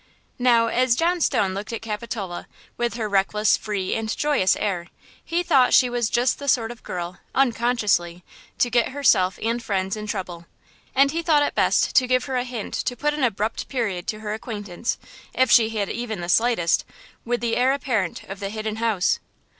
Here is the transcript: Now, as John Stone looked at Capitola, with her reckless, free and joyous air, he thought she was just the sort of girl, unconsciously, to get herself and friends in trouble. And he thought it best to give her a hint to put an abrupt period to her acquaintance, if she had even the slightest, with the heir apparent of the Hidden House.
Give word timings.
Now, 0.39 0.65
as 0.65 0.95
John 0.95 1.21
Stone 1.21 1.53
looked 1.53 1.71
at 1.71 1.83
Capitola, 1.83 2.47
with 2.75 2.95
her 2.95 3.07
reckless, 3.07 3.55
free 3.55 3.93
and 3.93 4.09
joyous 4.17 4.55
air, 4.55 4.87
he 5.23 5.43
thought 5.43 5.75
she 5.75 5.91
was 5.91 6.09
just 6.09 6.39
the 6.39 6.47
sort 6.47 6.71
of 6.71 6.81
girl, 6.81 7.19
unconsciously, 7.35 8.23
to 8.57 8.71
get 8.71 8.89
herself 8.93 9.37
and 9.43 9.61
friends 9.61 9.95
in 9.95 10.07
trouble. 10.07 10.47
And 10.95 11.11
he 11.11 11.21
thought 11.21 11.43
it 11.43 11.53
best 11.53 11.95
to 11.97 12.07
give 12.07 12.25
her 12.25 12.37
a 12.37 12.43
hint 12.45 12.73
to 12.73 12.97
put 12.97 13.13
an 13.13 13.23
abrupt 13.23 13.67
period 13.69 14.07
to 14.07 14.21
her 14.21 14.33
acquaintance, 14.33 14.97
if 15.35 15.51
she 15.51 15.69
had 15.69 15.87
even 15.91 16.19
the 16.19 16.29
slightest, 16.29 16.83
with 17.23 17.39
the 17.39 17.55
heir 17.55 17.71
apparent 17.71 18.23
of 18.23 18.39
the 18.39 18.49
Hidden 18.49 18.77
House. 18.77 19.19